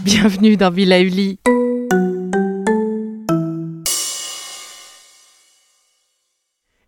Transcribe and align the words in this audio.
Bienvenue 0.04 0.56
dans 0.56 0.70
Villa 0.70 1.00
Uli. 1.02 1.38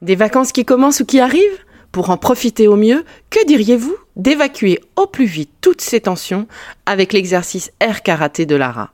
Des 0.00 0.14
vacances 0.14 0.52
qui 0.52 0.64
commencent 0.64 1.00
ou 1.00 1.06
qui 1.06 1.18
arrivent 1.18 1.64
Pour 1.90 2.10
en 2.10 2.16
profiter 2.16 2.68
au 2.68 2.76
mieux, 2.76 3.04
que 3.30 3.44
diriez-vous 3.46 3.96
d'évacuer 4.14 4.78
au 4.94 5.08
plus 5.08 5.24
vite 5.24 5.50
toutes 5.60 5.80
ces 5.80 6.02
tensions 6.02 6.46
avec 6.86 7.12
l'exercice 7.12 7.72
air 7.80 8.04
karaté 8.04 8.46
de 8.46 8.54
Lara? 8.54 8.92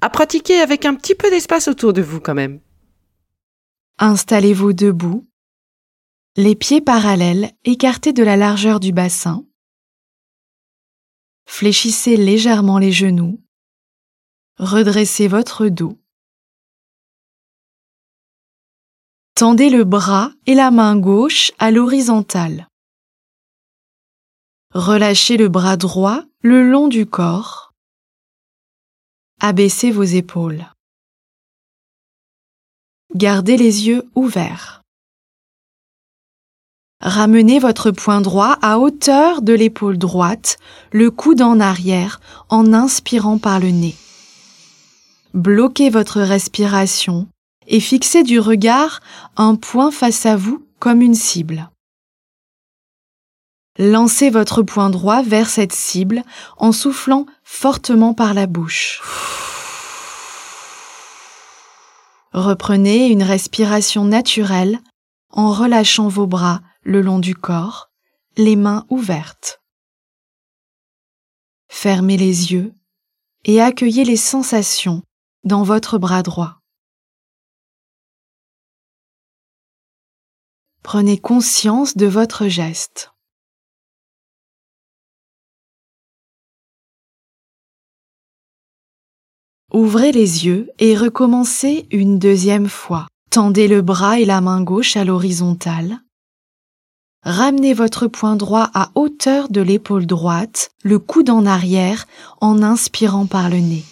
À 0.00 0.08
pratiquer 0.08 0.60
avec 0.60 0.86
un 0.86 0.94
petit 0.94 1.14
peu 1.14 1.28
d'espace 1.28 1.68
autour 1.68 1.92
de 1.92 2.00
vous 2.00 2.20
quand 2.20 2.34
même. 2.34 2.60
Installez-vous 3.98 4.72
debout, 4.72 5.28
les 6.36 6.54
pieds 6.54 6.80
parallèles 6.80 7.50
écartés 7.66 8.14
de 8.14 8.22
la 8.22 8.38
largeur 8.38 8.80
du 8.80 8.92
bassin. 8.92 9.44
Fléchissez 11.44 12.16
légèrement 12.16 12.78
les 12.78 12.92
genoux 12.92 13.38
redressez 14.60 15.26
votre 15.26 15.68
dos. 15.68 15.98
Tendez 19.34 19.70
le 19.70 19.84
bras 19.84 20.32
et 20.46 20.54
la 20.54 20.70
main 20.70 20.96
gauche 20.98 21.50
à 21.58 21.70
l'horizontale. 21.70 22.68
Relâchez 24.74 25.38
le 25.38 25.48
bras 25.48 25.78
droit 25.78 26.24
le 26.42 26.62
long 26.70 26.88
du 26.88 27.06
corps. 27.06 27.72
Abaissez 29.40 29.90
vos 29.90 30.04
épaules. 30.04 30.66
Gardez 33.14 33.56
les 33.56 33.88
yeux 33.88 34.08
ouverts. 34.14 34.82
Ramenez 37.00 37.58
votre 37.58 37.90
poing 37.90 38.20
droit 38.20 38.58
à 38.60 38.78
hauteur 38.78 39.40
de 39.40 39.54
l'épaule 39.54 39.96
droite, 39.96 40.58
le 40.92 41.10
coude 41.10 41.40
en 41.40 41.58
arrière 41.60 42.20
en 42.50 42.74
inspirant 42.74 43.38
par 43.38 43.58
le 43.58 43.70
nez. 43.70 43.96
Bloquez 45.34 45.90
votre 45.90 46.20
respiration 46.20 47.28
et 47.68 47.78
fixez 47.78 48.24
du 48.24 48.40
regard 48.40 49.00
un 49.36 49.54
point 49.54 49.92
face 49.92 50.26
à 50.26 50.34
vous 50.34 50.66
comme 50.80 51.02
une 51.02 51.14
cible. 51.14 51.70
Lancez 53.78 54.28
votre 54.28 54.62
poing 54.62 54.90
droit 54.90 55.22
vers 55.22 55.48
cette 55.48 55.72
cible 55.72 56.24
en 56.56 56.72
soufflant 56.72 57.26
fortement 57.44 58.12
par 58.12 58.34
la 58.34 58.48
bouche. 58.48 59.00
Reprenez 62.32 63.06
une 63.06 63.22
respiration 63.22 64.04
naturelle 64.04 64.80
en 65.30 65.52
relâchant 65.52 66.08
vos 66.08 66.26
bras 66.26 66.60
le 66.82 67.02
long 67.02 67.20
du 67.20 67.36
corps, 67.36 67.90
les 68.36 68.56
mains 68.56 68.84
ouvertes. 68.88 69.60
Fermez 71.68 72.16
les 72.16 72.52
yeux 72.52 72.74
et 73.44 73.60
accueillez 73.60 74.04
les 74.04 74.16
sensations 74.16 75.02
dans 75.44 75.62
votre 75.62 75.98
bras 75.98 76.22
droit. 76.22 76.60
Prenez 80.82 81.18
conscience 81.18 81.96
de 81.96 82.06
votre 82.06 82.48
geste. 82.48 83.12
Ouvrez 89.72 90.10
les 90.10 90.46
yeux 90.46 90.68
et 90.80 90.96
recommencez 90.96 91.86
une 91.92 92.18
deuxième 92.18 92.68
fois. 92.68 93.06
Tendez 93.30 93.68
le 93.68 93.82
bras 93.82 94.18
et 94.18 94.24
la 94.24 94.40
main 94.40 94.62
gauche 94.62 94.96
à 94.96 95.04
l'horizontale. 95.04 96.00
Ramenez 97.22 97.74
votre 97.74 98.08
poing 98.08 98.34
droit 98.34 98.68
à 98.74 98.90
hauteur 98.96 99.48
de 99.48 99.60
l'épaule 99.60 100.06
droite, 100.06 100.70
le 100.82 100.98
coude 100.98 101.30
en 101.30 101.46
arrière 101.46 102.08
en 102.40 102.62
inspirant 102.62 103.26
par 103.26 103.48
le 103.48 103.58
nez. 103.58 103.84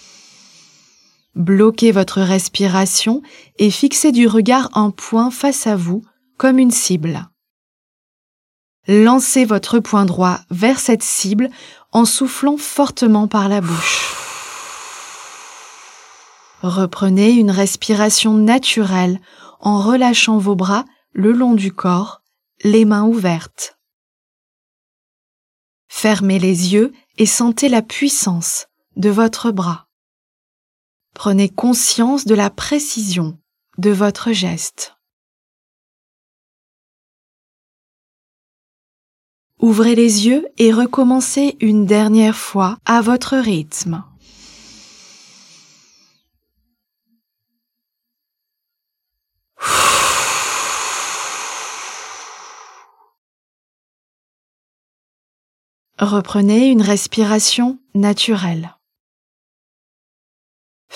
Bloquez 1.38 1.92
votre 1.92 2.20
respiration 2.20 3.22
et 3.58 3.70
fixez 3.70 4.10
du 4.10 4.26
regard 4.26 4.76
un 4.76 4.90
point 4.90 5.30
face 5.30 5.68
à 5.68 5.76
vous 5.76 6.02
comme 6.36 6.58
une 6.58 6.72
cible. 6.72 7.28
Lancez 8.88 9.44
votre 9.44 9.78
poing 9.78 10.04
droit 10.04 10.40
vers 10.50 10.80
cette 10.80 11.04
cible 11.04 11.48
en 11.92 12.04
soufflant 12.04 12.56
fortement 12.56 13.28
par 13.28 13.48
la 13.48 13.60
bouche. 13.60 14.16
Reprenez 16.62 17.30
une 17.30 17.52
respiration 17.52 18.34
naturelle 18.34 19.20
en 19.60 19.80
relâchant 19.80 20.38
vos 20.38 20.56
bras 20.56 20.86
le 21.12 21.30
long 21.30 21.54
du 21.54 21.72
corps, 21.72 22.22
les 22.64 22.84
mains 22.84 23.04
ouvertes. 23.04 23.78
Fermez 25.86 26.40
les 26.40 26.72
yeux 26.72 26.92
et 27.16 27.26
sentez 27.26 27.68
la 27.68 27.82
puissance 27.82 28.66
de 28.96 29.08
votre 29.08 29.52
bras. 29.52 29.87
Prenez 31.18 31.48
conscience 31.48 32.26
de 32.26 32.34
la 32.36 32.48
précision 32.48 33.36
de 33.76 33.90
votre 33.90 34.30
geste. 34.30 34.96
Ouvrez 39.58 39.96
les 39.96 40.28
yeux 40.28 40.46
et 40.58 40.72
recommencez 40.72 41.56
une 41.58 41.86
dernière 41.86 42.36
fois 42.36 42.78
à 42.84 43.00
votre 43.00 43.36
rythme. 43.36 44.04
Reprenez 55.98 56.68
une 56.68 56.82
respiration 56.82 57.80
naturelle. 57.96 58.77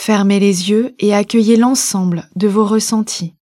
Fermez 0.05 0.41
les 0.41 0.69
yeux 0.69 0.97
et 0.99 1.15
accueillez 1.15 1.55
l'ensemble 1.55 2.29
de 2.35 2.49
vos 2.49 2.67
ressentis. 2.67 3.37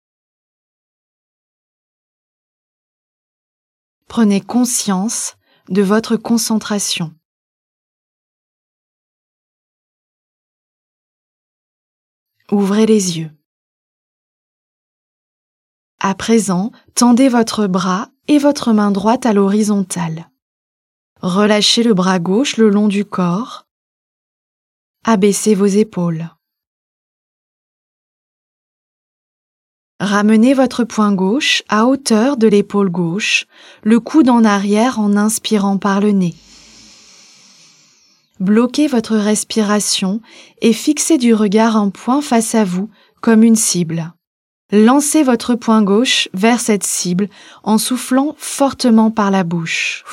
Prenez 4.09 4.41
conscience 4.41 5.37
de 5.69 5.83
votre 5.83 6.17
concentration. 6.17 7.15
Ouvrez 12.51 12.87
les 12.87 13.21
yeux. 13.21 13.31
À 16.01 16.17
présent, 16.17 16.73
tendez 16.97 17.29
votre 17.29 17.69
bras 17.69 18.11
et 18.27 18.39
votre 18.39 18.73
main 18.73 18.91
droite 18.91 19.27
à 19.27 19.33
l'horizontale. 19.33 20.29
Relâchez 21.21 21.85
le 21.85 21.95
bras 21.95 22.19
gauche 22.19 22.57
le 22.57 22.69
long 22.69 22.89
du 22.89 23.05
corps. 23.05 23.69
Abaissez 25.05 25.55
vos 25.55 25.67
épaules. 25.67 26.29
Ramenez 30.01 30.55
votre 30.55 30.85
poing 30.85 31.13
gauche 31.13 31.65
à 31.69 31.87
hauteur 31.87 32.37
de 32.37 32.47
l'épaule 32.47 32.89
gauche, 32.89 33.47
le 33.83 33.99
coude 33.99 34.29
en 34.29 34.45
arrière 34.45 35.01
en 35.01 35.17
inspirant 35.17 35.77
par 35.77 36.01
le 36.01 36.13
nez. 36.13 36.35
Bloquez 38.39 38.87
votre 38.87 39.17
respiration 39.17 40.21
et 40.63 40.73
fixez 40.73 41.19
du 41.19 41.35
regard 41.35 41.77
un 41.77 41.91
point 41.91 42.23
face 42.23 42.55
à 42.55 42.63
vous 42.63 42.89
comme 43.21 43.43
une 43.43 43.57
cible. 43.57 44.13
Lancez 44.71 45.25
votre 45.25 45.57
poing 45.57 45.83
gauche 45.83 46.29
vers 46.33 46.61
cette 46.61 46.85
cible 46.85 47.29
en 47.65 47.79
soufflant 47.79 48.37
fortement 48.39 49.11
par 49.11 49.33
la 49.33 49.43
bouche. 49.43 50.05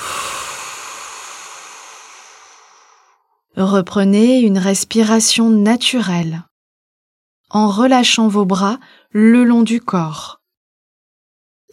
Reprenez 3.55 4.39
une 4.39 4.57
respiration 4.57 5.51
naturelle 5.51 6.43
en 7.49 7.69
relâchant 7.69 8.27
vos 8.27 8.45
bras 8.45 8.79
le 9.11 9.43
long 9.43 9.63
du 9.63 9.79
corps, 9.81 10.41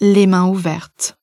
les 0.00 0.26
mains 0.26 0.46
ouvertes. 0.46 1.18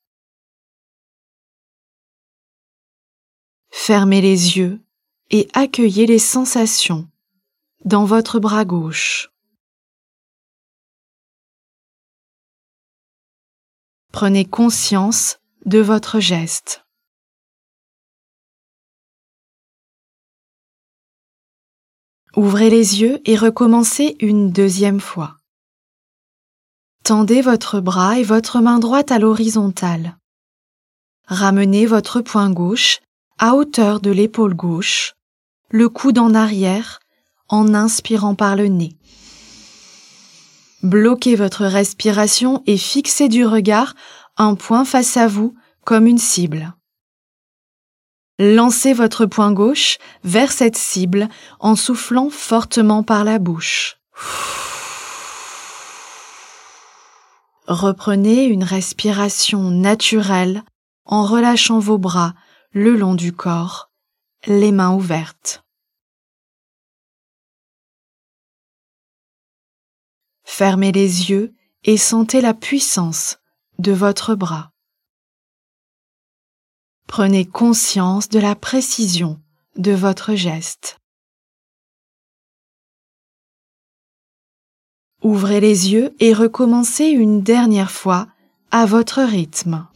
Fermez 3.69 4.21
les 4.21 4.57
yeux 4.57 4.81
et 5.29 5.47
accueillez 5.53 6.05
les 6.05 6.19
sensations 6.19 7.09
dans 7.85 8.05
votre 8.05 8.39
bras 8.39 8.65
gauche. 8.65 9.31
Prenez 14.11 14.45
conscience 14.45 15.39
de 15.65 15.79
votre 15.79 16.19
geste. 16.19 16.85
Ouvrez 22.35 22.69
les 22.69 23.01
yeux 23.01 23.19
et 23.25 23.35
recommencez 23.35 24.15
une 24.19 24.51
deuxième 24.51 24.99
fois. 24.99 25.37
Tendez 27.03 27.41
votre 27.41 27.79
bras 27.79 28.19
et 28.19 28.23
votre 28.23 28.59
main 28.59 28.79
droite 28.79 29.11
à 29.11 29.19
l'horizontale. 29.19 30.17
Ramenez 31.27 31.85
votre 31.85 32.21
poing 32.21 32.51
gauche 32.51 32.99
à 33.39 33.55
hauteur 33.55 33.99
de 33.99 34.11
l'épaule 34.11 34.53
gauche, 34.53 35.13
le 35.71 35.89
coude 35.89 36.19
en 36.19 36.33
arrière 36.33 36.99
en 37.47 37.73
inspirant 37.73 38.35
par 38.35 38.55
le 38.55 38.67
nez. 38.67 38.95
Bloquez 40.83 41.35
votre 41.35 41.65
respiration 41.65 42.63
et 42.67 42.77
fixez 42.77 43.27
du 43.27 43.45
regard 43.45 43.95
un 44.37 44.55
point 44.55 44.85
face 44.85 45.17
à 45.17 45.27
vous 45.27 45.55
comme 45.83 46.05
une 46.05 46.17
cible. 46.17 46.73
Lancez 48.41 48.93
votre 48.93 49.25
poing 49.25 49.51
gauche 49.51 49.97
vers 50.23 50.53
cette 50.53 50.77
cible 50.77 51.27
en 51.59 51.75
soufflant 51.75 52.29
fortement 52.29 53.03
par 53.03 53.25
la 53.25 53.37
bouche. 53.37 53.97
Reprenez 57.67 58.45
une 58.45 58.63
respiration 58.63 59.69
naturelle 59.69 60.63
en 61.03 61.25
relâchant 61.25 61.79
vos 61.79 61.97
bras 61.97 62.33
le 62.71 62.95
long 62.95 63.13
du 63.13 63.33
corps, 63.33 63.91
les 64.47 64.71
mains 64.71 64.93
ouvertes. 64.93 65.65
Fermez 70.45 70.93
les 70.93 71.29
yeux 71.29 71.53
et 71.83 71.97
sentez 71.97 72.39
la 72.39 72.53
puissance 72.53 73.39
de 73.79 73.91
votre 73.91 74.33
bras. 74.33 74.71
Prenez 77.09 77.43
conscience 77.43 78.29
de 78.29 78.37
la 78.37 78.53
précision 78.53 79.41
de 79.77 79.91
votre 79.91 80.35
geste. 80.35 80.99
Ouvrez 85.23 85.59
les 85.59 85.91
yeux 85.91 86.15
et 86.19 86.33
recommencez 86.33 87.07
une 87.07 87.41
dernière 87.41 87.89
fois 87.89 88.27
à 88.69 88.85
votre 88.85 89.23
rythme. 89.23 89.87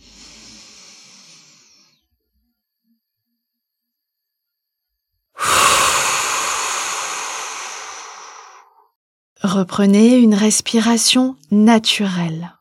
Reprenez 9.43 10.17
une 10.17 10.33
respiration 10.33 11.37
naturelle. 11.51 12.57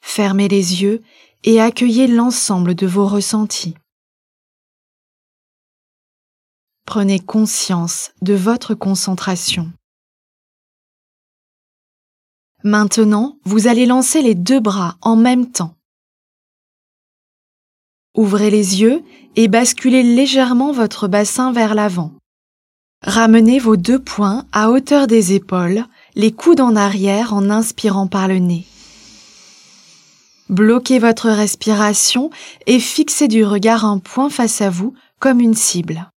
Fermez 0.00 0.48
les 0.48 0.82
yeux 0.82 1.04
et 1.44 1.60
accueillez 1.60 2.06
l'ensemble 2.06 2.74
de 2.74 2.86
vos 2.86 3.06
ressentis. 3.06 3.74
Prenez 6.86 7.20
conscience 7.20 8.10
de 8.20 8.34
votre 8.34 8.74
concentration. 8.74 9.72
Maintenant, 12.62 13.38
vous 13.44 13.68
allez 13.68 13.86
lancer 13.86 14.22
les 14.22 14.34
deux 14.34 14.60
bras 14.60 14.96
en 15.00 15.16
même 15.16 15.50
temps. 15.50 15.76
Ouvrez 18.16 18.50
les 18.50 18.80
yeux 18.80 19.02
et 19.36 19.48
basculez 19.48 20.02
légèrement 20.02 20.72
votre 20.72 21.08
bassin 21.08 21.52
vers 21.52 21.74
l'avant. 21.74 22.12
Ramenez 23.02 23.58
vos 23.58 23.76
deux 23.76 24.02
poings 24.02 24.46
à 24.52 24.70
hauteur 24.70 25.06
des 25.06 25.32
épaules, 25.32 25.86
les 26.16 26.32
coudes 26.32 26.60
en 26.60 26.76
arrière 26.76 27.32
en 27.32 27.48
inspirant 27.48 28.08
par 28.08 28.28
le 28.28 28.38
nez. 28.40 28.66
Bloquez 30.50 30.98
votre 30.98 31.30
respiration 31.30 32.30
et 32.66 32.80
fixez 32.80 33.28
du 33.28 33.44
regard 33.44 33.84
un 33.84 33.98
point 33.98 34.28
face 34.28 34.60
à 34.60 34.68
vous 34.68 34.94
comme 35.20 35.40
une 35.40 35.54
cible. 35.54 36.10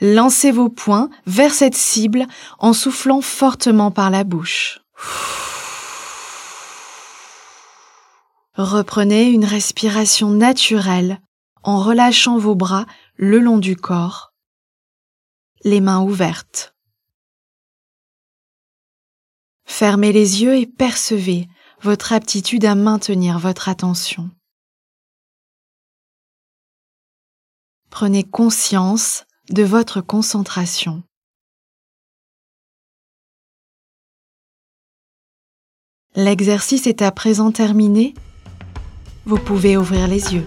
Lancez 0.00 0.52
vos 0.52 0.68
poings 0.68 1.10
vers 1.26 1.52
cette 1.52 1.74
cible 1.74 2.26
en 2.58 2.72
soufflant 2.72 3.20
fortement 3.20 3.90
par 3.90 4.10
la 4.10 4.24
bouche. 4.24 4.78
Reprenez 8.54 9.30
une 9.30 9.44
respiration 9.44 10.30
naturelle 10.30 11.20
en 11.64 11.80
relâchant 11.80 12.38
vos 12.38 12.54
bras 12.54 12.86
le 13.16 13.40
long 13.40 13.58
du 13.58 13.74
corps 13.76 14.32
les 15.64 15.80
mains 15.80 16.00
ouvertes. 16.00 16.76
Fermez 19.64 20.12
les 20.12 20.42
yeux 20.42 20.54
et 20.54 20.66
percevez 20.66 21.48
votre 21.82 22.12
aptitude 22.12 22.64
à 22.64 22.74
maintenir 22.74 23.38
votre 23.38 23.68
attention. 23.68 24.30
Prenez 27.90 28.24
conscience 28.24 29.24
de 29.50 29.62
votre 29.62 30.00
concentration. 30.00 31.02
L'exercice 36.14 36.86
est 36.86 37.02
à 37.02 37.12
présent 37.12 37.52
terminé. 37.52 38.14
Vous 39.26 39.38
pouvez 39.38 39.76
ouvrir 39.76 40.08
les 40.08 40.34
yeux. 40.34 40.46